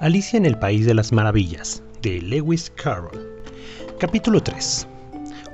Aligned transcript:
Alicia 0.00 0.38
en 0.38 0.46
el 0.46 0.58
País 0.58 0.86
de 0.86 0.94
las 0.94 1.12
Maravillas, 1.12 1.82
de 2.00 2.22
Lewis 2.22 2.72
Carroll. 2.74 3.36
Capítulo 3.98 4.42
3. 4.42 4.88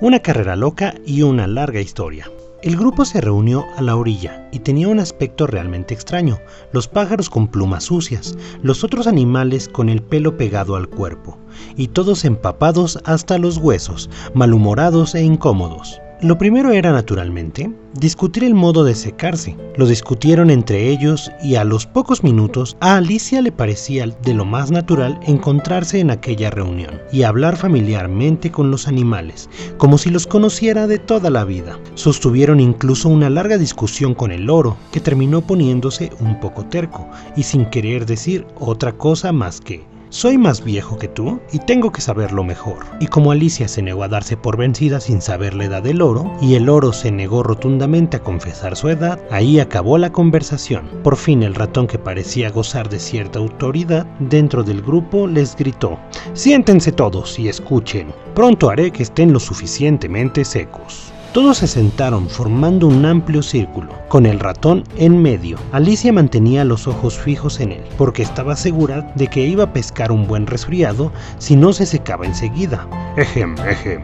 Una 0.01 0.21
carrera 0.21 0.55
loca 0.55 0.95
y 1.05 1.23
una 1.23 1.49
larga 1.49 1.81
historia. 1.81 2.31
El 2.63 2.77
grupo 2.77 3.05
se 3.05 3.21
reunió 3.21 3.65
a 3.77 3.83
la 3.83 3.97
orilla 3.97 4.49
y 4.53 4.61
tenía 4.61 4.87
un 4.87 5.01
aspecto 5.01 5.49
realmente 5.49 5.95
extraño. 5.95 6.39
Los 6.73 6.87
pájaros 6.87 7.29
con 7.29 7.49
plumas 7.49 7.83
sucias, 7.83 8.39
los 8.63 8.85
otros 8.85 9.09
animales 9.09 9.69
con 9.69 9.89
el 9.89 10.01
pelo 10.01 10.37
pegado 10.37 10.77
al 10.77 10.89
cuerpo, 10.89 11.37
y 11.77 11.89
todos 11.89 12.25
empapados 12.25 13.01
hasta 13.03 13.39
los 13.39 13.57
huesos, 13.57 14.09
malhumorados 14.33 15.17
e 15.17 15.25
incómodos. 15.25 16.01
Lo 16.23 16.39
primero 16.39 16.73
era, 16.73 16.93
naturalmente, 16.93 17.71
discutir 17.93 18.43
el 18.43 18.55
modo 18.55 18.85
de 18.85 18.95
secarse. 18.95 19.55
Lo 19.77 19.87
discutieron 19.87 20.49
entre 20.49 20.89
ellos 20.89 21.31
y 21.43 21.57
a 21.57 21.65
los 21.65 21.87
pocos 21.87 22.25
minutos 22.25 22.75
a 22.81 22.97
Alicia 22.97 23.43
le 23.43 23.53
parecía 23.53 24.07
de 24.07 24.33
lo 24.33 24.47
más 24.47 24.71
natural 24.71 25.21
encontrarse 25.27 26.01
en 26.01 26.11
aquella 26.11 26.49
reunión 26.49 27.03
y 27.13 27.25
hablar 27.25 27.59
familiarmente 27.59 28.51
con 28.51 28.71
los 28.71 28.89
animales, 28.89 29.51
como 29.77 29.99
si 29.99 30.09
los 30.09 30.27
conociera 30.27 30.87
de 30.87 30.99
toda 30.99 31.29
la 31.29 31.45
vida. 31.45 31.79
Sostuvieron 31.97 32.61
incluso 32.61 33.11
una 33.11 33.29
larga 33.29 33.59
discusión 33.59 34.15
con 34.15 34.33
el 34.33 34.45
loro, 34.45 34.79
que 34.93 35.01
terminó 35.01 35.43
poniéndose 35.43 36.11
un 36.21 36.41
poco 36.41 36.65
terco 36.65 37.07
y 37.37 37.43
sin 37.43 37.67
querer 37.67 38.07
decir 38.07 38.47
otra 38.59 38.93
cosa 38.93 39.33
más 39.33 39.61
que 39.61 39.85
soy 40.17 40.39
más 40.39 40.65
viejo 40.65 40.97
que 40.97 41.09
tú 41.09 41.41
y 41.53 41.59
tengo 41.59 41.93
que 41.93 42.01
saberlo 42.01 42.43
mejor. 42.43 42.87
Y 43.01 43.07
como 43.07 43.33
Alicia 43.33 43.69
se 43.69 43.83
negó 43.83 44.03
a 44.03 44.09
darse 44.09 44.39
por 44.39 44.57
vencida 44.57 44.99
sin 44.99 45.21
saber 45.21 45.53
la 45.53 45.67
edad 45.67 45.83
del 45.83 46.01
oro, 46.01 46.33
y 46.41 46.55
el 46.55 46.71
oro 46.71 46.95
se 46.95 47.11
negó 47.13 47.43
rotundamente 47.43 48.17
a 48.17 48.23
confesar 48.23 48.77
su 48.77 48.89
edad, 48.89 49.21
ahí 49.31 49.61
acabó 49.61 49.99
la 49.99 50.13
conversación. 50.13 50.89
Por 51.03 51.17
fin 51.17 51.43
el 51.43 51.55
ratón 51.55 51.87
que 51.87 51.99
parecía 51.99 52.49
gozar 52.49 52.89
de 52.89 52.99
cierta 52.99 53.41
autoridad 53.41 54.07
dentro 54.19 54.63
del 54.63 54.81
grupo 54.81 55.27
les 55.27 55.55
gritó, 55.55 55.99
Siéntense 56.33 56.93
todos 56.93 57.39
y 57.39 57.49
escuchen, 57.49 58.15
pronto 58.35 58.71
haré 58.71 58.93
que 58.93 59.03
estén 59.03 59.35
lo 59.35 59.39
suficientemente 59.39 60.47
secos. 60.47 61.13
Todos 61.33 61.59
se 61.59 61.67
sentaron 61.67 62.31
formando 62.31 62.87
un 62.87 63.05
amplio 63.05 63.43
círculo, 63.43 63.93
con 64.09 64.25
el 64.25 64.41
ratón 64.41 64.85
en 64.97 65.21
medio. 65.21 65.59
Alicia 65.73 66.13
mantenía 66.13 66.65
los 66.65 66.87
ojos 66.87 67.19
fijos 67.19 67.61
en 67.61 67.73
él, 67.73 67.83
porque 67.99 68.23
estaba 68.23 68.57
segura 68.57 69.13
de 69.17 69.27
que 69.27 69.47
iba 69.47 69.65
a 69.65 69.73
pescar 69.73 70.13
un 70.13 70.27
buen 70.27 70.47
resfriado 70.47 71.13
si 71.39 71.55
no 71.55 71.73
se 71.75 71.85
secaba 71.85 72.25
enseguida. 72.25 72.89
Ejem, 73.17 73.55
ejem. 73.59 74.03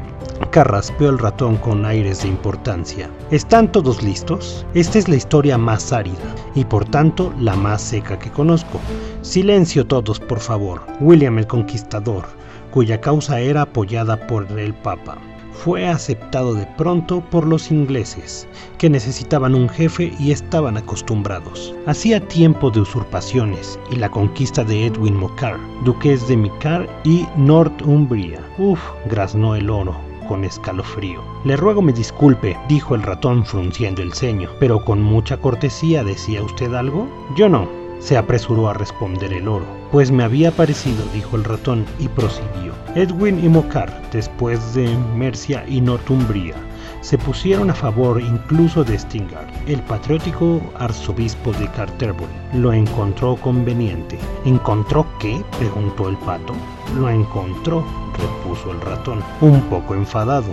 Carraspeó 0.51 1.09
el 1.09 1.19
ratón 1.19 1.56
con 1.56 1.87
aires 1.87 2.23
de 2.23 2.29
importancia. 2.29 3.09
¿Están 3.31 3.73
todos 3.73 4.03
listos? 4.03 4.67
Esta 4.75 4.98
es 4.98 5.09
la 5.09 5.17
historia 5.17 5.57
más 5.57 5.92
árida 5.92 6.34
y 6.55 6.64
por 6.64 6.84
tanto 6.84 7.33
la 7.39 7.57
más 7.57 7.81
seca 7.81 8.19
que 8.19 8.31
conozco. 8.31 8.79
Silencio 9.23 9.86
todos, 9.86 10.20
por 10.20 10.41
favor. 10.41 10.83
William 11.01 11.39
el 11.39 11.47
Conquistador, 11.47 12.25
cuya 12.70 13.01
causa 13.01 13.41
era 13.41 13.62
apoyada 13.62 14.27
por 14.27 14.47
el 14.59 14.75
Papa 14.75 15.17
fue 15.53 15.89
aceptado 15.89 16.55
de 16.55 16.67
pronto 16.78 17.20
por 17.20 17.47
los 17.47 17.70
ingleses, 17.70 18.47
que 18.78 18.91
necesitaban 18.91 19.55
un 19.55 19.69
jefe 19.69 20.12
y 20.19 20.33
estaban 20.33 20.77
acostumbrados. 20.77 21.75
Hacía 21.86 22.27
tiempo 22.28 22.70
de 22.70 22.81
usurpaciones 22.81 23.78
y 23.91 23.97
la 23.97 24.11
conquista 24.11 24.64
de 24.64 24.86
Edwin 24.86 25.17
Mocar, 25.17 25.58
duques 25.84 26.27
de 26.28 26.36
Micar 26.36 26.89
y 27.05 27.27
Northumbria. 27.36 28.41
Uf, 28.58 28.80
graznó 29.06 29.55
el 29.55 29.70
oro 29.70 29.95
con 30.28 30.45
escalofrío. 30.45 31.20
Le 31.45 31.56
ruego 31.56 31.83
me 31.83 31.92
disculpe, 31.92 32.56
dijo 32.69 32.95
el 32.95 33.03
ratón 33.03 33.45
frunciendo 33.45 34.03
el 34.03 34.12
ceño, 34.12 34.48
pero 34.58 34.84
con 34.84 35.03
mucha 35.03 35.36
cortesía 35.36 36.05
decía 36.05 36.42
usted 36.42 36.73
algo. 36.75 37.08
Yo 37.36 37.48
no, 37.48 37.69
se 38.03 38.17
apresuró 38.17 38.69
a 38.69 38.75
responder 38.75 39.33
el 39.33 39.48
oro. 39.48 39.64
Pues 39.92 40.11
me 40.11 40.25
había 40.25 40.50
parecido, 40.50 41.05
dijo 41.14 41.36
el 41.36 41.45
ratón, 41.45 41.86
y 41.98 42.08
prosiguió. 42.08 42.75
Edwin 42.95 43.42
y 43.42 43.48
Mocar, 43.48 44.03
después 44.11 44.75
de 44.75 44.89
Mercia 45.17 45.64
y 45.69 45.81
Northumbria, 45.81 46.55
se 47.01 47.17
pusieron 47.17 47.70
a 47.70 47.74
favor 47.74 48.20
incluso 48.20 48.85
de 48.85 48.98
Stingard. 48.98 49.48
El 49.67 49.80
patriótico 49.83 50.61
arzobispo 50.79 51.52
de 51.52 51.68
Canterbury 51.68 52.33
lo 52.55 52.73
encontró 52.73 53.36
conveniente. 53.36 54.18
¿Encontró 54.45 55.07
qué? 55.20 55.42
preguntó 55.58 56.08
el 56.08 56.17
pato. 56.18 56.55
Lo 56.96 57.08
encontró, 57.08 57.85
repuso 58.18 58.73
el 58.73 58.80
ratón, 58.80 59.20
un 59.41 59.61
poco 59.62 59.95
enfadado. 59.95 60.52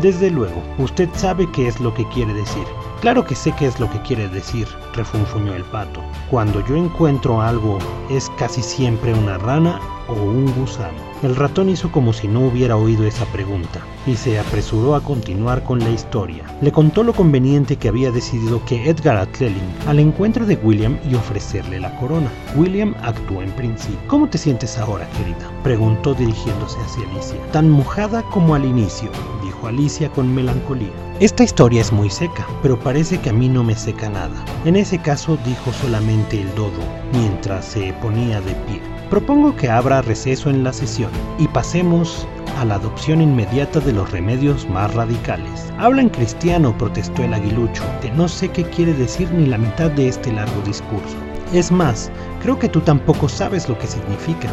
Desde 0.00 0.30
luego, 0.30 0.62
usted 0.78 1.08
sabe 1.14 1.50
qué 1.52 1.68
es 1.68 1.78
lo 1.80 1.92
que 1.92 2.08
quiere 2.08 2.32
decir. 2.32 2.64
Claro 3.00 3.24
que 3.24 3.34
sé 3.34 3.52
qué 3.58 3.66
es 3.66 3.78
lo 3.78 3.90
que 3.90 4.00
quiere 4.02 4.28
decir, 4.28 4.66
refunfuñó 4.94 5.54
el 5.54 5.64
pato. 5.64 6.02
Cuando 6.30 6.64
yo 6.66 6.76
encuentro 6.76 7.40
algo, 7.42 7.78
es 8.10 8.30
casi 8.38 8.62
siempre 8.62 9.12
una 9.12 9.38
rana 9.38 9.80
o 10.08 10.14
un 10.14 10.52
gusano. 10.54 10.98
El 11.22 11.36
ratón 11.36 11.68
hizo 11.68 11.90
como 11.90 12.12
si 12.12 12.28
no 12.28 12.46
hubiera 12.46 12.76
oído 12.76 13.06
esa 13.06 13.24
pregunta 13.26 13.80
y 14.06 14.16
se 14.16 14.38
apresuró 14.38 14.94
a 14.94 15.00
continuar 15.00 15.64
con 15.64 15.78
la 15.78 15.90
historia. 15.90 16.44
Le 16.60 16.72
contó 16.72 17.02
lo 17.02 17.12
conveniente 17.12 17.76
que 17.76 17.88
había 17.88 18.10
decidido 18.10 18.64
que 18.64 18.88
Edgar 18.88 19.16
Atleling 19.16 19.74
al 19.86 19.98
encuentro 19.98 20.46
de 20.46 20.56
William 20.56 20.98
y 21.10 21.14
ofrecerle 21.14 21.80
la 21.80 21.94
corona. 21.98 22.30
William 22.54 22.94
actuó 23.02 23.42
en 23.42 23.50
principio. 23.52 23.98
¿Cómo 24.06 24.28
te 24.28 24.38
sientes 24.38 24.78
ahora, 24.78 25.08
querida? 25.16 25.50
preguntó 25.62 26.14
dirigiéndose 26.14 26.78
hacia 26.80 27.08
Alicia. 27.10 27.40
Tan 27.52 27.70
mojada 27.70 28.22
como 28.30 28.54
al 28.54 28.64
inicio, 28.64 29.10
dijo 29.42 29.66
Alicia 29.66 30.10
con 30.10 30.34
melancolía. 30.34 30.92
Esta 31.18 31.44
historia 31.44 31.80
es 31.80 31.92
muy 31.92 32.10
seca, 32.10 32.46
pero 32.62 32.78
parece 32.78 33.18
que 33.18 33.30
a 33.30 33.32
mí 33.32 33.48
no 33.48 33.64
me 33.64 33.74
seca 33.74 34.10
nada. 34.10 34.44
En 34.66 34.76
ese 34.76 34.98
caso 34.98 35.38
dijo 35.46 35.72
solamente 35.72 36.40
el 36.40 36.54
dodo, 36.54 36.82
mientras 37.12 37.64
se 37.64 37.94
ponía 38.02 38.40
de 38.42 38.54
pie. 38.66 38.82
Propongo 39.10 39.54
que 39.54 39.70
abra 39.70 40.02
receso 40.02 40.50
en 40.50 40.64
la 40.64 40.72
sesión 40.72 41.10
y 41.38 41.46
pasemos 41.46 42.26
a 42.58 42.64
la 42.64 42.74
adopción 42.74 43.20
inmediata 43.20 43.78
de 43.78 43.92
los 43.92 44.10
remedios 44.10 44.68
más 44.68 44.92
radicales. 44.94 45.72
Habla 45.78 46.02
en 46.02 46.08
cristiano, 46.08 46.76
protestó 46.76 47.22
el 47.22 47.32
aguilucho, 47.32 47.84
que 48.02 48.10
no 48.10 48.26
sé 48.26 48.48
qué 48.48 48.64
quiere 48.64 48.92
decir 48.94 49.30
ni 49.30 49.46
la 49.46 49.58
mitad 49.58 49.92
de 49.92 50.08
este 50.08 50.32
largo 50.32 50.60
discurso. 50.62 51.16
Es 51.52 51.70
más, 51.70 52.10
creo 52.42 52.58
que 52.58 52.68
tú 52.68 52.80
tampoco 52.80 53.28
sabes 53.28 53.68
lo 53.68 53.78
que 53.78 53.86
significa. 53.86 54.48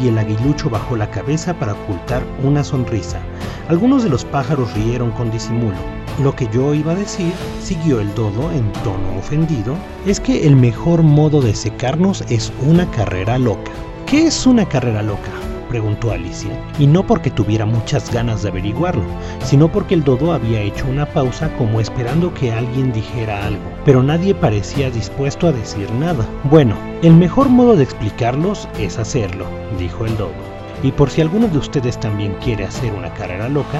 Y 0.00 0.08
el 0.08 0.18
aguilucho 0.18 0.70
bajó 0.70 0.96
la 0.96 1.10
cabeza 1.10 1.52
para 1.52 1.74
ocultar 1.74 2.22
una 2.42 2.64
sonrisa. 2.64 3.20
Algunos 3.68 4.02
de 4.02 4.08
los 4.08 4.24
pájaros 4.24 4.72
rieron 4.72 5.10
con 5.10 5.30
disimulo. 5.30 5.76
Lo 6.22 6.34
que 6.34 6.48
yo 6.48 6.72
iba 6.72 6.92
a 6.92 6.96
decir, 6.96 7.34
siguió 7.62 8.00
el 8.00 8.14
dodo 8.14 8.50
en 8.52 8.72
tono 8.82 9.18
ofendido, 9.18 9.74
es 10.06 10.20
que 10.20 10.46
el 10.46 10.56
mejor 10.56 11.02
modo 11.02 11.42
de 11.42 11.54
secarnos 11.54 12.24
es 12.30 12.50
una 12.66 12.90
carrera 12.90 13.38
loca. 13.38 13.72
¿Qué 14.10 14.26
es 14.26 14.44
una 14.44 14.68
carrera 14.68 15.04
loca? 15.04 15.30
preguntó 15.68 16.10
Alicia, 16.10 16.50
y 16.80 16.88
no 16.88 17.06
porque 17.06 17.30
tuviera 17.30 17.64
muchas 17.64 18.12
ganas 18.12 18.42
de 18.42 18.48
averiguarlo, 18.48 19.04
sino 19.44 19.70
porque 19.70 19.94
el 19.94 20.02
dodo 20.02 20.32
había 20.32 20.60
hecho 20.62 20.84
una 20.88 21.06
pausa 21.06 21.48
como 21.56 21.80
esperando 21.80 22.34
que 22.34 22.50
alguien 22.50 22.90
dijera 22.90 23.46
algo, 23.46 23.62
pero 23.84 24.02
nadie 24.02 24.34
parecía 24.34 24.90
dispuesto 24.90 25.46
a 25.46 25.52
decir 25.52 25.88
nada. 25.92 26.26
Bueno, 26.50 26.74
el 27.04 27.14
mejor 27.14 27.50
modo 27.50 27.76
de 27.76 27.84
explicarlos 27.84 28.68
es 28.80 28.98
hacerlo, 28.98 29.46
dijo 29.78 30.04
el 30.04 30.16
dodo. 30.16 30.32
Y 30.82 30.90
por 30.90 31.08
si 31.08 31.20
alguno 31.20 31.46
de 31.46 31.58
ustedes 31.58 32.00
también 32.00 32.34
quiere 32.42 32.64
hacer 32.64 32.92
una 32.92 33.14
carrera 33.14 33.48
loca, 33.48 33.78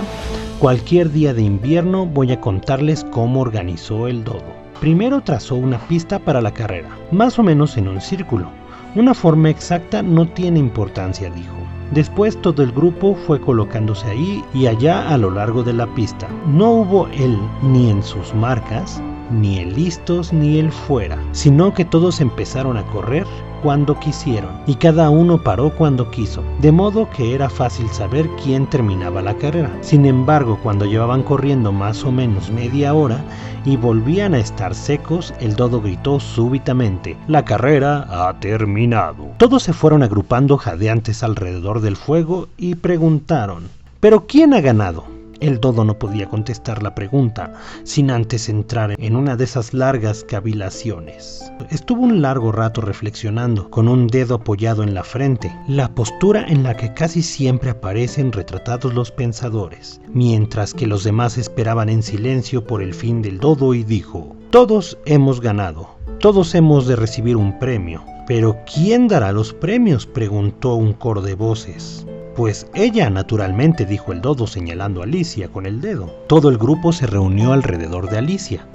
cualquier 0.61 1.11
día 1.11 1.35
de 1.35 1.43
invierno 1.43 2.07
voy 2.07 2.31
a 2.31 2.41
contarles 2.41 3.05
cómo 3.11 3.41
organizó 3.41 4.07
el 4.07 4.23
dodo. 4.23 4.61
Primero 4.79 5.23
trazó 5.23 5.57
una 5.57 5.81
pista 5.89 6.21
para 6.21 6.41
la 6.41 6.55
carrera, 6.55 6.89
más 7.11 7.37
o 7.41 7.43
menos 7.43 7.77
en 7.77 7.89
un 7.89 8.01
círculo, 8.01 8.60
una 8.95 9.15
forma 9.15 9.51
exacta 9.51 10.03
no 10.03 10.27
tiene 10.29 10.59
importancia, 10.59 11.31
dijo. 11.31 11.57
Después 11.93 12.41
todo 12.41 12.63
el 12.63 12.71
grupo 12.71 13.17
fue 13.27 13.41
colocándose 13.41 14.07
ahí 14.07 14.45
y 14.55 14.67
allá 14.67 15.09
a 15.09 15.19
lo 15.19 15.31
largo 15.31 15.63
de 15.63 15.73
la 15.73 15.87
pista. 15.95 16.29
No 16.47 16.71
hubo 16.71 17.09
él 17.09 17.37
ni 17.63 17.91
en 17.91 18.03
sus 18.03 18.33
marcas, 18.35 19.03
ni 19.31 19.59
el 19.59 19.75
listos 19.75 20.33
ni 20.33 20.59
el 20.59 20.71
fuera, 20.71 21.19
sino 21.33 21.73
que 21.75 21.85
todos 21.85 22.21
empezaron 22.21 22.77
a 22.77 22.87
correr 22.87 23.27
cuando 23.63 23.99
quisieron 23.99 24.51
y 24.67 24.75
cada 24.75 25.11
uno 25.11 25.43
paró 25.43 25.71
cuando 25.71 26.11
quiso, 26.11 26.43
de 26.61 26.73
modo 26.73 27.09
que 27.11 27.35
era 27.35 27.51
fácil 27.51 27.89
saber 27.91 28.29
quién 28.43 28.67
terminaba 28.67 29.23
la 29.23 29.35
carrera. 29.35 29.71
Sin 29.81 30.07
embargo, 30.07 30.59
cuando 30.63 30.87
llevaban 30.87 31.23
corriendo 31.23 31.73
más 31.73 32.05
o 32.05 32.13
menos 32.13 32.51
media 32.51 32.95
hora 32.95 33.23
y 33.65 33.77
volvían 33.77 34.35
a 34.35 34.39
estar 34.39 34.75
secos, 34.75 35.35
el 35.41 35.55
dodo 35.55 35.81
gritó 35.81 36.21
súbitamente, 36.21 37.17
la 37.29 37.45
carrera 37.45 38.07
ha 38.09 38.33
terminado. 38.41 39.29
Todos 39.37 39.63
se 39.63 39.73
fueron 39.73 40.03
agrupando 40.03 40.57
jadeantes 40.57 41.23
alrededor 41.23 41.81
del 41.81 41.97
fuego 41.97 42.49
y 42.57 42.77
preguntaron, 42.77 43.65
¿pero 44.01 44.27
quién 44.27 44.55
ha 44.55 44.61
ganado? 44.61 45.20
El 45.41 45.59
dodo 45.59 45.85
no 45.85 45.99
podía 45.99 46.29
contestar 46.29 46.83
la 46.83 46.95
pregunta 46.95 47.55
sin 47.85 48.11
antes 48.11 48.49
entrar 48.49 48.95
en 48.99 49.17
una 49.17 49.37
de 49.37 49.45
esas 49.45 49.73
largas 49.73 50.23
cavilaciones. 50.23 51.51
Estuvo 51.71 52.03
un 52.03 52.21
largo 52.21 52.53
rato 52.53 52.81
reflexionando, 52.81 53.71
con 53.71 53.89
un 53.89 54.07
dedo 54.07 54.37
apoyado 54.37 54.83
en 54.83 54.95
la 54.95 55.03
frente, 55.03 55.51
la 55.67 55.89
postura 55.95 56.45
en 56.47 56.63
la 56.63 56.77
que 56.77 56.93
casi 56.93 57.23
siempre 57.23 57.71
aparecen 57.71 58.33
retratados 58.33 58.93
los 58.93 59.11
pensadores, 59.11 60.01
mientras 60.09 60.75
que 60.75 60.87
los 60.87 61.05
demás 61.05 61.39
esperaban 61.39 61.89
en 61.89 62.03
silencio 62.03 62.65
por 62.65 62.83
el 62.83 62.95
fin 62.95 63.23
del 63.23 63.39
dodo 63.39 63.73
y 63.75 63.83
dijo, 63.83 64.37
todos 64.51 64.99
hemos 65.07 65.41
ganado, 65.41 65.89
todos 66.19 66.55
hemos 66.55 66.87
de 66.87 66.97
recibir 66.97 67.37
un 67.37 67.59
premio, 67.59 68.05
Pero 68.27 68.59
¿quién 68.73 69.09
dará 69.09 69.33
los 69.33 69.53
premios? 69.53 70.07
preguntó 70.07 70.75
un 70.75 70.93
coro 70.93 71.21
de 71.21 71.35
voces. 71.35 72.07
Pues 72.41 72.67
ella, 72.73 73.11
naturalmente, 73.11 73.85
dijo 73.85 74.13
el 74.13 74.23
dodo 74.23 74.47
señalando 74.47 75.03
a 75.03 75.05
Alicia 75.05 75.49
con 75.49 75.67
el 75.67 75.83
dedo. 75.83 76.07
Todo 76.27 76.49
el 76.49 76.57
grupo 76.57 76.91
se 76.91 77.07
reunió 77.07 77.53
alrededor 77.53 78.09
de 78.09 78.17
Alicia, 78.17 78.67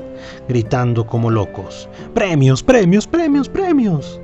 gritando 0.48 1.08
como 1.08 1.32
locos. 1.32 1.90
¡Premios, 2.14 2.62
premios, 2.62 3.08
premios, 3.08 3.50
premios! 3.50 4.22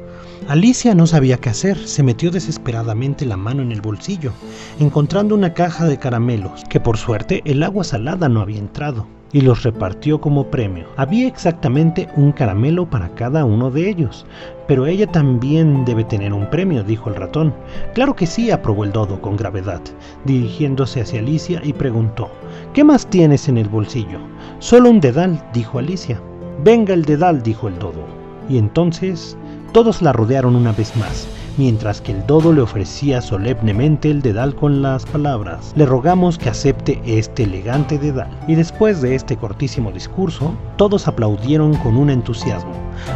Alicia 0.47 0.93
no 0.93 1.07
sabía 1.07 1.38
qué 1.38 1.49
hacer, 1.49 1.75
se 1.88 2.03
metió 2.03 2.29
desesperadamente 2.29 3.25
la 3.25 3.35
mano 3.35 3.63
en 3.63 3.71
el 3.71 3.81
bolsillo, 3.81 4.31
encontrando 4.79 5.33
una 5.33 5.55
caja 5.55 5.85
de 5.85 5.97
caramelos, 5.97 6.63
que 6.69 6.79
por 6.79 6.97
suerte 6.97 7.41
el 7.43 7.63
agua 7.63 7.83
salada 7.83 8.29
no 8.29 8.41
había 8.41 8.59
entrado 8.59 9.07
y 9.33 9.41
los 9.41 9.63
repartió 9.63 10.19
como 10.19 10.47
premio. 10.47 10.85
Había 10.97 11.27
exactamente 11.27 12.09
un 12.15 12.31
caramelo 12.31 12.89
para 12.89 13.09
cada 13.15 13.45
uno 13.45 13.71
de 13.71 13.89
ellos. 13.89 14.25
Pero 14.71 14.88
ella 14.88 15.06
también 15.06 15.83
debe 15.83 16.06
tener 16.06 16.31
un 16.31 16.50
premio, 16.50 16.81
dijo 16.81 17.09
el 17.09 17.18
ratón. 17.18 17.53
Claro 17.94 18.15
que 18.15 18.25
sí, 18.25 18.51
aprobó 18.51 18.85
el 18.85 18.94
dodo 18.94 19.19
con 19.19 19.35
gravedad, 19.35 19.81
dirigiéndose 20.23 21.01
hacia 21.01 21.19
Alicia 21.19 21.59
y 21.62 21.73
preguntó, 21.73 22.29
¿Qué 22.73 22.85
más 22.85 23.06
tienes 23.06 23.50
en 23.50 23.57
el 23.57 23.68
bolsillo? 23.68 24.19
Solo 24.59 24.89
un 24.89 25.01
dedal, 25.01 25.44
dijo 25.51 25.77
Alicia. 25.77 26.21
Venga 26.63 26.94
el 26.94 27.03
dedal, 27.03 27.44
dijo 27.44 27.68
el 27.68 27.77
dodo. 27.79 28.06
Y 28.47 28.57
entonces 28.57 29.35
todos 29.73 30.01
la 30.01 30.13
rodearon 30.13 30.56
una 30.56 30.71
vez 30.71 30.95
más 30.95 31.27
mientras 31.57 32.01
que 32.01 32.12
el 32.12 32.25
dodo 32.25 32.53
le 32.53 32.62
ofrecía 32.62 33.21
solemnemente 33.21 34.09
el 34.09 34.21
dedal 34.21 34.56
con 34.56 34.81
las 34.81 35.06
palabras, 35.06 35.74
le 35.75 35.85
rogamos 35.85 36.38
que 36.38 36.50
acepte 36.50 37.01
este 37.06 37.44
elegante 37.44 37.97
dedal. 37.97 38.29
Y 38.47 38.56
después 38.56 39.01
de 39.01 39.15
este 39.15 39.38
cortísimo 39.38 39.91
discurso, 39.91 40.53
todos 40.77 41.07
aplaudieron 41.07 41.75
con 41.75 41.97
un 41.97 42.09
entusiasmo. 42.09 42.71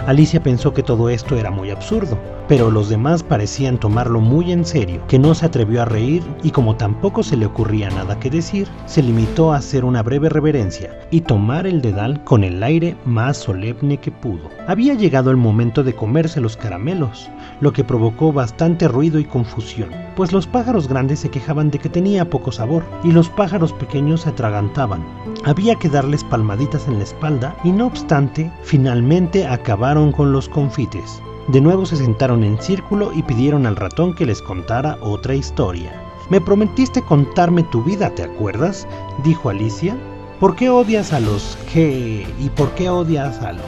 Alicia 0.08 0.42
pensó 0.42 0.74
que 0.74 0.84
todo 0.84 1.10
esto 1.10 1.36
era 1.36 1.52
muy 1.52 1.72
absurdo, 1.72 2.18
pero 2.48 2.70
los 2.70 2.90
demás 2.90 3.24
parecían 3.24 3.80
tomarlo 3.80 4.22
muy 4.22 4.52
en 4.52 4.66
serio, 4.66 5.02
que 5.08 5.20
no 5.20 5.34
se 5.34 5.46
atrevió 5.46 5.82
a 5.82 5.86
reír 5.86 6.24
y 6.44 6.52
como 6.52 6.76
tampoco 6.76 7.24
se 7.24 7.38
le 7.38 7.46
ocurría 7.46 7.90
nada 7.90 8.20
que 8.20 8.30
decir, 8.30 8.68
se 8.86 9.02
limitó 9.02 9.52
a 9.52 9.58
hacer 9.58 9.84
una 9.84 10.04
breve 10.04 10.30
reverencia 10.30 11.00
y 11.12 11.22
tomar 11.22 11.66
el 11.66 11.82
dedal 11.82 12.24
con 12.24 12.44
el 12.44 12.62
aire 12.62 12.96
más 13.06 13.38
solemne 13.38 13.98
que 13.98 14.12
pudo. 14.12 14.50
Había 14.68 14.94
llegado 14.94 15.32
el 15.32 15.38
momento 15.38 15.84
de 15.84 15.96
comerse 15.96 16.42
los 16.42 16.58
caramelos, 16.58 17.30
lo 17.62 17.74
que 17.74 17.84
provocó 17.84 18.32
bastante 18.32 18.88
ruido 18.88 19.20
y 19.20 19.26
confusión, 19.26 19.90
pues 20.16 20.32
los 20.32 20.48
pájaros 20.48 20.88
grandes 20.88 21.20
se 21.20 21.30
quejaban 21.30 21.72
de 21.72 21.80
que 21.80 21.90
tenía 21.90 22.30
poco 22.30 22.52
sabor 22.52 22.84
y 23.04 23.12
los 23.12 23.30
pájaros 23.30 23.74
pequeños 23.74 24.22
se 24.22 24.30
atragantaban. 24.30 25.06
Había 25.44 25.76
que 25.76 25.90
darles 25.90 26.24
palmaditas 26.24 26.88
en 26.88 26.98
la 26.98 27.04
espalda 27.04 27.56
y 27.64 27.72
no 27.72 27.88
obstante, 27.88 28.52
finalmente 28.64 29.46
acabaron 29.46 30.12
con 30.12 30.32
los 30.32 30.50
confites. 30.50 31.22
De 31.48 31.62
nuevo 31.62 31.86
se 31.86 31.98
sentaron 31.98 32.44
en 32.44 32.60
círculo 32.60 33.12
y 33.14 33.22
pidieron 33.22 33.66
al 33.66 33.76
ratón 33.76 34.16
que 34.16 34.26
les 34.26 34.42
contara 34.42 34.98
otra 35.02 35.36
historia. 35.36 36.02
Me 36.30 36.42
prometiste 36.42 37.04
contarme 37.04 37.62
tu 37.64 37.84
vida, 37.84 38.10
¿te 38.10 38.24
acuerdas? 38.24 38.88
dijo 39.24 39.50
Alicia. 39.50 39.96
¿Por 40.40 40.56
qué 40.56 40.70
odias 40.70 41.14
a 41.14 41.20
los 41.20 41.58
G 41.72 42.26
y 42.40 42.50
por 42.50 42.72
qué 42.72 42.90
odias 42.90 43.42
a 43.42 43.54
los 43.54 43.64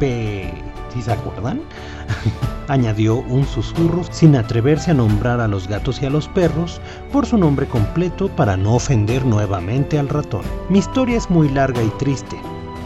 P? 0.00 0.52
¿Sí 0.92 1.02
se 1.02 1.12
acuerdan? 1.12 1.60
añadió 2.68 3.16
un 3.16 3.44
susurro 3.46 4.04
sin 4.10 4.36
atreverse 4.36 4.92
a 4.92 4.94
nombrar 4.94 5.40
a 5.40 5.48
los 5.48 5.66
gatos 5.66 6.00
y 6.02 6.06
a 6.06 6.10
los 6.10 6.28
perros 6.28 6.80
por 7.12 7.26
su 7.26 7.36
nombre 7.36 7.66
completo 7.66 8.28
para 8.28 8.56
no 8.56 8.74
ofender 8.74 9.26
nuevamente 9.26 9.98
al 9.98 10.08
ratón. 10.08 10.42
Mi 10.68 10.78
historia 10.78 11.16
es 11.16 11.28
muy 11.30 11.48
larga 11.48 11.82
y 11.82 11.90
triste, 11.98 12.40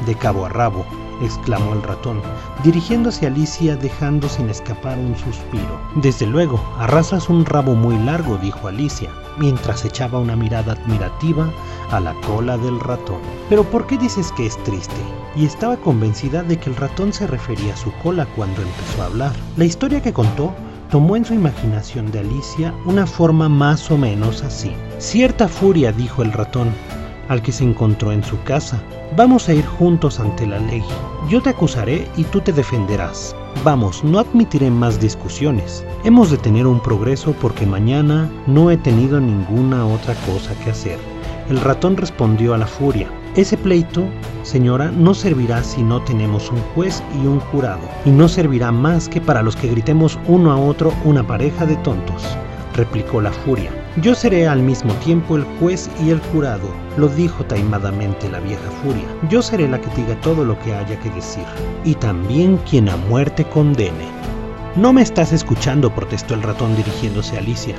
de 0.07 0.15
cabo 0.15 0.47
a 0.47 0.49
rabo, 0.49 0.87
exclamó 1.23 1.75
el 1.75 1.83
ratón, 1.83 2.23
dirigiéndose 2.63 3.27
a 3.27 3.29
Alicia 3.29 3.77
dejando 3.77 4.29
sin 4.29 4.49
escapar 4.49 4.99
un 4.99 5.17
suspiro. 5.17 5.81
Desde 5.97 6.27
luego, 6.27 6.63
arrasas 6.79 7.29
un 7.29 7.45
rabo 7.45 7.75
muy 7.75 7.99
largo, 7.99 8.39
dijo 8.39 8.69
Alicia, 8.69 9.11
mientras 9.39 9.85
echaba 9.85 10.19
una 10.19 10.37
mirada 10.37 10.73
admirativa 10.73 11.49
a 11.91 12.01
la 12.01 12.15
cola 12.23 12.57
del 12.59 12.81
ratón. 12.81 13.19
Pero 13.49 13.65
¿por 13.65 13.87
qué 13.87 13.99
dices 13.99 14.33
que 14.33 14.47
es 14.47 14.57
triste? 14.65 14.95
Y 15.37 15.47
estaba 15.47 15.77
convencida 15.77 16.43
de 16.43 16.59
que 16.59 16.71
el 16.71 16.77
ratón 16.77 17.13
se 17.13 17.27
refería 17.27 17.75
a 17.75 17.77
su 17.77 17.93
cola 18.03 18.27
cuando 18.37 18.63
empezó 18.63 19.03
a 19.03 19.07
hablar. 19.07 19.33
La 19.57 19.65
historia 19.65 20.03
que 20.03 20.13
contó 20.13 20.53
tomó 20.91 21.17
en 21.17 21.25
su 21.25 21.35
imaginación 21.35 22.11
de 22.13 22.21
Alicia 22.21 22.73
una 22.85 23.07
forma 23.07 23.49
más 23.49 23.91
o 23.91 23.99
menos 23.99 24.43
así. 24.43 24.73
Cierta 24.99 25.49
furia, 25.49 25.93
dijo 25.93 26.23
el 26.23 26.33
ratón, 26.33 26.69
al 27.29 27.43
que 27.43 27.53
se 27.53 27.65
encontró 27.65 28.13
en 28.13 28.23
su 28.23 28.41
casa. 28.45 28.81
Vamos 29.17 29.49
a 29.49 29.55
ir 29.55 29.67
juntos 29.67 30.21
ante 30.21 30.47
la 30.47 30.59
ley. 30.59 30.85
Yo 31.29 31.43
te 31.43 31.51
acusaré 31.51 32.07
y 32.17 32.25
tú 32.25 32.41
te 32.41 32.53
defenderás. 32.53 33.35
Vamos, 33.63 34.03
no 34.03 34.19
admitiré 34.19 34.71
más 34.71 35.01
discusiones. 35.01 35.85
Hemos 36.05 36.31
de 36.31 36.39
tener 36.39 36.67
un 36.67 36.81
progreso 36.81 37.33
porque 37.41 37.65
mañana 37.67 38.31
no 38.47 38.71
he 38.71 38.77
tenido 38.77 39.21
ninguna 39.21 39.87
otra 39.87 40.15
cosa 40.27 40.55
que 40.63 40.71
hacer. 40.71 40.99
El 41.49 41.61
ratón 41.61 41.97
respondió 41.97 42.55
a 42.55 42.59
la 42.59 42.67
furia. 42.67 43.09
Ese 43.37 43.57
pleito, 43.57 44.05
señora, 44.43 44.91
no 44.91 45.13
servirá 45.13 45.63
si 45.63 45.83
no 45.83 46.01
tenemos 46.03 46.51
un 46.51 46.61
juez 46.75 47.03
y 47.21 47.27
un 47.27 47.41
jurado, 47.41 47.83
y 48.05 48.11
no 48.11 48.29
servirá 48.29 48.71
más 48.71 49.09
que 49.09 49.21
para 49.21 49.43
los 49.43 49.57
que 49.57 49.69
gritemos 49.69 50.19
uno 50.29 50.53
a 50.53 50.57
otro 50.57 50.93
una 51.05 51.27
pareja 51.27 51.67
de 51.67 51.77
tontos, 51.77 52.23
replicó 52.75 53.21
la 53.21 53.33
furia. 53.33 53.84
Yo 54.03 54.13
seré 54.17 54.49
al 54.49 54.61
mismo 54.61 54.93
tiempo 54.95 55.37
el 55.37 55.45
juez 55.61 55.89
y 56.05 56.11
el 56.11 56.19
jurado, 56.33 56.69
lo 56.97 57.07
dijo 57.07 57.45
taimadamente 57.45 58.29
la 58.29 58.41
vieja 58.41 58.69
furia. 58.83 59.05
Yo 59.31 59.41
seré 59.41 59.69
la 59.69 59.81
que 59.81 59.89
diga 59.95 60.21
todo 60.21 60.45
lo 60.45 60.59
que 60.59 60.75
haya 60.75 60.99
que 60.99 61.11
decir, 61.11 61.45
y 61.85 61.95
también 61.95 62.57
quien 62.69 62.89
a 62.89 62.97
muerte 62.97 63.45
condene. 63.45 64.09
No 64.75 64.93
me 64.93 65.01
estás 65.01 65.33
escuchando, 65.33 65.95
protestó 65.95 66.35
el 66.35 66.43
ratón 66.43 66.75
dirigiéndose 66.75 67.37
a 67.37 67.39
Alicia. 67.39 67.77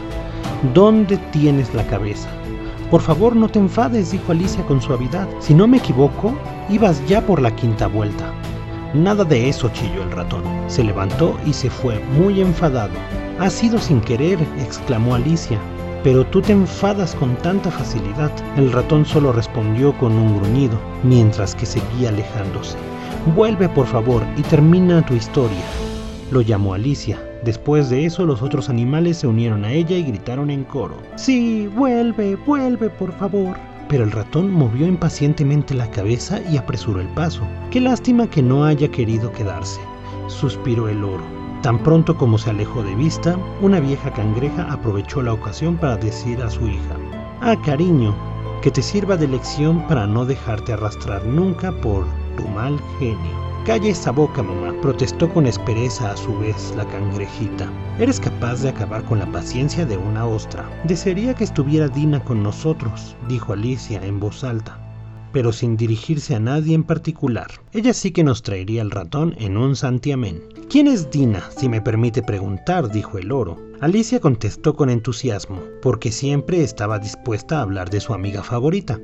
¿Dónde 0.74 1.18
tienes 1.34 1.74
la 1.74 1.86
cabeza? 1.86 2.30
Por 2.90 3.02
favor, 3.02 3.36
no 3.36 3.50
te 3.50 3.60
enfades, 3.60 4.12
dijo 4.12 4.32
Alicia 4.32 4.66
con 4.68 4.82
suavidad. 4.82 5.28
Si 5.42 5.54
no 5.54 5.68
me 5.68 5.78
equivoco, 5.78 6.34
ibas 6.70 7.06
ya 7.08 7.20
por 7.26 7.42
la 7.42 7.54
quinta 7.54 7.88
vuelta. 7.88 8.32
Nada 8.94 9.26
de 9.26 9.50
eso, 9.50 9.68
chilló 9.68 10.04
el 10.04 10.12
ratón. 10.12 10.44
Se 10.68 10.82
levantó 10.82 11.38
y 11.46 11.52
se 11.52 11.70
fue, 11.70 12.00
muy 12.18 12.40
enfadado. 12.40 12.94
Ha 13.38 13.50
sido 13.50 13.80
sin 13.80 14.00
querer, 14.00 14.40
exclamó 14.62 15.16
Alicia 15.16 15.60
pero 16.06 16.24
tú 16.24 16.40
te 16.40 16.54
enfadas 16.54 17.16
con 17.16 17.36
tanta 17.38 17.72
facilidad. 17.72 18.32
El 18.58 18.72
ratón 18.72 19.08
solo 19.08 19.32
respondió 19.32 19.98
con 19.98 20.14
un 20.14 20.38
gruñido, 20.38 20.80
mientras 21.02 21.56
que 21.56 21.66
seguía 21.66 22.10
alejándose. 22.10 22.78
Vuelve 23.36 23.68
por 23.68 23.88
favor 23.88 24.22
y 24.38 24.44
termina 24.44 25.04
tu 25.04 25.16
historia. 25.16 25.64
Lo 26.30 26.42
llamó 26.42 26.76
Alicia. 26.76 27.20
Después 27.44 27.90
de 27.90 28.06
eso 28.06 28.24
los 28.24 28.44
otros 28.44 28.70
animales 28.70 29.18
se 29.18 29.26
unieron 29.26 29.66
a 29.66 29.72
ella 29.72 29.98
y 29.98 30.04
gritaron 30.04 30.52
en 30.52 30.64
coro. 30.66 30.96
Sí, 31.16 31.68
vuelve, 31.76 32.36
vuelve 32.36 32.92
por 32.92 33.12
favor. 33.14 33.58
Pero 33.90 34.04
el 34.04 34.12
ratón 34.12 34.52
movió 34.52 34.86
impacientemente 34.86 35.74
la 35.74 35.90
cabeza 35.90 36.40
y 36.52 36.58
apresuró 36.58 37.02
el 37.02 37.08
paso. 37.10 37.42
Qué 37.72 37.82
lástima 37.82 38.30
que 38.30 38.44
no 38.44 38.64
haya 38.64 38.90
querido 38.90 39.32
quedarse, 39.32 39.82
suspiró 40.28 40.88
el 40.88 41.04
oro. 41.04 41.45
Tan 41.66 41.80
pronto 41.80 42.16
como 42.16 42.38
se 42.38 42.52
alejó 42.52 42.84
de 42.84 42.94
vista, 42.94 43.40
una 43.60 43.80
vieja 43.80 44.12
cangreja 44.14 44.72
aprovechó 44.72 45.24
la 45.24 45.34
ocasión 45.34 45.78
para 45.78 45.98
decir 45.98 46.40
a 46.44 46.50
su 46.52 46.68
hija, 46.68 46.96
Ah, 47.42 47.56
cariño, 47.66 48.16
que 48.62 48.70
te 48.70 48.84
sirva 48.84 49.18
de 49.18 49.28
lección 49.28 49.82
para 49.88 50.06
no 50.06 50.26
dejarte 50.26 50.74
arrastrar 50.74 51.26
nunca 51.26 51.72
por 51.82 52.06
tu 52.38 52.48
mal 52.50 52.80
genio. 53.00 53.64
Calla 53.66 53.90
esa 53.90 54.12
boca, 54.12 54.44
mamá, 54.44 54.80
protestó 54.80 55.28
con 55.34 55.48
espereza 55.48 56.12
a 56.12 56.18
su 56.18 56.38
vez 56.38 56.72
la 56.78 56.86
cangrejita. 56.86 57.68
Eres 57.98 58.20
capaz 58.20 58.62
de 58.62 58.70
acabar 58.70 59.04
con 59.04 59.18
la 59.18 59.26
paciencia 59.26 59.88
de 59.88 59.98
una 59.98 60.24
ostra. 60.24 60.70
Desearía 60.84 61.34
que 61.34 61.46
estuviera 61.46 61.88
Dina 61.88 62.24
con 62.24 62.44
nosotros, 62.44 63.16
dijo 63.28 63.54
Alicia 63.54 64.06
en 64.06 64.20
voz 64.20 64.44
alta 64.44 64.85
pero 65.36 65.52
sin 65.52 65.76
dirigirse 65.76 66.34
a 66.34 66.40
nadie 66.40 66.74
en 66.76 66.86
particular. 66.86 67.52
Ella 67.74 67.94
sí 67.94 68.12
que 68.12 68.24
nos 68.24 68.42
traería 68.42 68.82
el 68.82 68.90
ratón 68.90 69.36
en 69.38 69.58
un 69.58 69.76
santiamén. 69.76 70.42
¿Quién 70.70 70.88
es 70.88 71.12
Dina, 71.12 71.44
si 71.58 71.68
me 71.68 71.82
permite 71.82 72.24
preguntar? 72.24 72.90
dijo 72.90 73.18
el 73.18 73.34
oro. 73.34 73.58
Alicia 73.82 74.22
contestó 74.22 74.78
con 74.78 74.90
entusiasmo, 74.90 75.62
porque 75.82 76.14
siempre 76.14 76.64
estaba 76.64 77.00
dispuesta 77.00 77.58
a 77.58 77.64
hablar 77.64 77.90
de 77.90 78.00
su 78.00 78.14
amiga 78.14 78.44
favorita. 78.44 78.98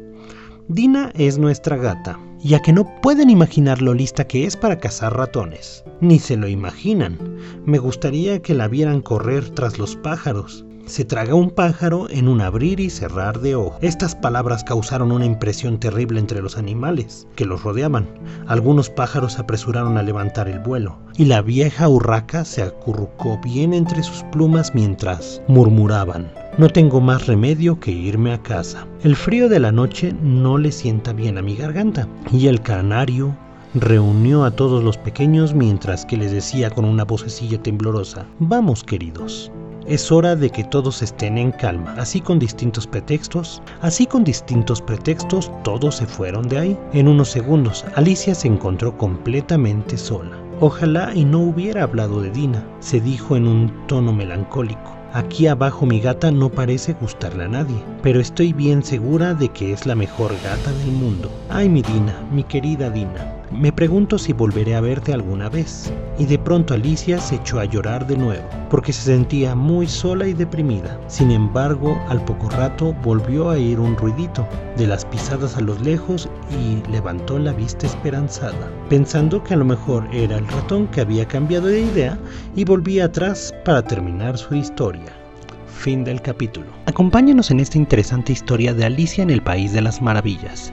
Dina 0.70 1.12
es 1.16 1.38
nuestra 1.38 1.76
gata, 1.76 2.18
ya 2.40 2.62
que 2.62 2.72
no 2.72 2.88
pueden 3.02 3.30
imaginar 3.30 3.82
lo 3.82 3.94
lista 3.94 4.26
que 4.26 4.46
es 4.46 4.56
para 4.56 4.80
cazar 4.80 5.18
ratones. 5.18 5.84
Ni 6.00 6.18
se 6.18 6.38
lo 6.38 6.48
imaginan. 6.48 7.20
Me 7.66 7.78
gustaría 7.78 8.42
que 8.42 8.54
la 8.54 8.70
vieran 8.70 9.02
correr 9.02 9.50
tras 9.50 9.78
los 9.78 9.98
pájaros, 9.98 10.64
se 10.92 11.06
traga 11.06 11.36
un 11.36 11.52
pájaro 11.52 12.10
en 12.10 12.28
un 12.28 12.42
abrir 12.42 12.82
y 12.82 12.90
cerrar 12.90 13.40
de 13.40 13.56
ojos. 13.56 13.78
Estas 13.82 14.14
palabras 14.14 14.66
causaron 14.66 15.14
una 15.14 15.26
impresión 15.26 15.80
terrible 15.80 16.20
entre 16.20 16.42
los 16.42 16.58
animales 16.58 17.28
que 17.38 17.46
los 17.46 17.64
rodeaban. 17.64 18.10
Algunos 18.46 18.90
pájaros 18.90 19.40
apresuraron 19.40 19.98
a 19.98 20.04
levantar 20.04 20.50
el 20.50 20.60
vuelo, 20.60 21.00
y 21.16 21.26
la 21.26 21.42
vieja 21.42 21.88
urraca 21.88 22.44
se 22.44 22.62
acurrucó 22.62 23.40
bien 23.42 23.74
entre 23.74 24.04
sus 24.04 24.24
plumas 24.34 24.76
mientras 24.76 25.42
murmuraban. 25.48 26.30
No 26.58 26.68
tengo 26.68 27.00
más 27.00 27.26
remedio 27.26 27.80
que 27.80 27.92
irme 27.92 28.34
a 28.34 28.44
casa. 28.44 28.86
El 29.02 29.16
frío 29.16 29.48
de 29.48 29.62
la 29.62 29.72
noche 29.72 30.14
no 30.22 30.58
le 30.58 30.74
sienta 30.74 31.14
bien 31.14 31.38
a 31.38 31.42
mi 31.42 31.56
garganta, 31.56 32.06
y 32.34 32.48
el 32.48 32.62
canario 32.62 33.34
reunió 33.74 34.44
a 34.44 34.52
todos 34.52 34.84
los 34.84 34.98
pequeños 34.98 35.54
mientras 35.54 36.06
que 36.06 36.18
les 36.18 36.34
decía 36.34 36.70
con 36.70 36.84
una 36.84 37.06
vocecilla 37.06 37.64
temblorosa, 37.64 38.26
Vamos 38.40 38.84
queridos, 38.84 39.50
es 39.88 40.12
hora 40.12 40.36
de 40.36 40.50
que 40.50 40.64
todos 40.64 41.02
estén 41.02 41.38
en 41.38 41.52
calma. 41.52 41.96
Así 41.98 42.22
con 42.22 42.40
distintos 42.40 42.88
pretextos, 42.88 43.62
así 43.82 44.06
con 44.06 44.24
distintos 44.24 44.82
pretextos, 44.82 45.52
todos 45.64 45.98
se 45.98 46.06
fueron 46.06 46.48
de 46.48 46.60
ahí. 46.60 46.80
En 46.94 47.08
unos 47.08 47.30
segundos, 47.30 47.86
Alicia 47.96 48.36
se 48.36 48.48
encontró 48.48 48.98
completamente 48.98 49.98
sola. 49.98 50.38
Ojalá 50.60 51.12
y 51.16 51.26
no 51.26 51.40
hubiera 51.40 51.84
hablado 51.84 52.22
de 52.22 52.30
Dina, 52.30 52.64
se 52.80 53.02
dijo 53.02 53.36
en 53.36 53.48
un 53.48 53.88
tono 53.88 54.14
melancólico. 54.14 54.96
Aquí 55.14 55.48
abajo 55.48 55.86
mi 55.86 56.00
gata 56.00 56.32
no 56.32 56.50
parece 56.50 56.94
gustarle 56.94 57.44
a 57.46 57.50
nadie, 57.50 57.84
pero 58.02 58.22
estoy 58.22 58.54
bien 58.54 58.84
segura 58.84 59.34
de 59.34 59.50
que 59.50 59.74
es 59.74 59.86
la 59.86 59.96
mejor 59.96 60.32
gata 60.42 60.72
del 60.72 60.92
mundo. 60.92 61.30
Ay, 61.50 61.68
mi 61.68 61.82
Dina, 61.82 62.16
mi 62.32 62.44
querida 62.44 62.90
Dina. 62.90 63.41
Me 63.54 63.74
pregunto 63.74 64.18
si 64.18 64.32
volveré 64.32 64.76
a 64.76 64.82
verte 64.82 65.12
alguna 65.12 65.50
vez. 65.50 65.92
Y 66.18 66.26
de 66.26 66.40
pronto 66.40 66.74
Alicia 66.74 67.20
se 67.20 67.36
echó 67.36 67.60
a 67.60 67.66
llorar 67.66 68.08
de 68.08 68.16
nuevo, 68.16 68.48
porque 68.70 68.94
se 68.94 69.04
sentía 69.04 69.56
muy 69.56 69.88
sola 69.88 70.26
y 70.26 70.34
deprimida. 70.34 70.98
Sin 71.08 71.32
embargo, 71.32 72.02
al 72.08 72.24
poco 72.24 72.50
rato 72.50 72.94
volvió 73.04 73.50
a 73.50 73.54
oír 73.54 73.80
un 73.80 73.98
ruidito 73.98 74.48
de 74.78 74.88
las 74.88 75.04
pisadas 75.06 75.58
a 75.58 75.62
lo 75.62 75.78
lejos 75.80 76.30
y 76.50 76.90
levantó 76.90 77.38
la 77.40 77.52
vista 77.52 77.88
esperanzada, 77.88 78.72
pensando 78.90 79.44
que 79.44 79.54
a 79.54 79.58
lo 79.58 79.66
mejor 79.66 80.08
era 80.14 80.38
el 80.38 80.48
ratón 80.48 80.88
que 80.88 81.02
había 81.02 81.28
cambiado 81.28 81.68
de 81.68 81.82
idea 81.82 82.18
y 82.56 82.64
volvía 82.64 83.06
atrás 83.06 83.54
para 83.66 83.82
terminar 83.82 84.38
su 84.38 84.56
historia. 84.56 85.12
Fin 85.68 86.04
del 86.04 86.22
capítulo. 86.22 86.68
Acompáñanos 86.86 87.52
en 87.52 87.60
esta 87.60 87.78
interesante 87.78 88.32
historia 88.32 88.74
de 88.74 88.86
Alicia 88.86 89.24
en 89.24 89.30
el 89.30 89.42
País 89.42 89.74
de 89.74 89.82
las 89.82 90.02
Maravillas, 90.02 90.72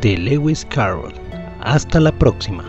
de 0.00 0.16
Lewis 0.18 0.66
Carroll. 0.68 1.14
Hasta 1.62 2.00
la 2.00 2.12
próxima. 2.12 2.64